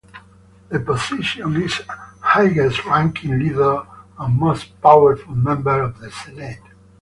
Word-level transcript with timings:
The 0.69 0.79
position 0.79 1.61
is 1.61 1.77
the 1.77 1.83
highest-ranking 1.93 3.37
leader 3.37 3.83
and 4.17 4.35
most 4.35 4.81
powerful 4.81 5.35
member 5.35 5.79
of 5.79 5.99
the 5.99 6.11
Senate. 6.11 6.57